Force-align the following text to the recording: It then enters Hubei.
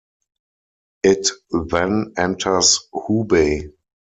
It 1.03 1.29
then 1.51 2.13
enters 2.17 2.87
Hubei. 2.91 3.69